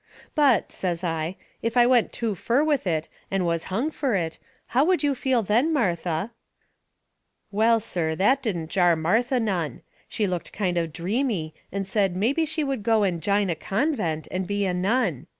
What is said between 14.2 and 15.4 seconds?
and be a nun.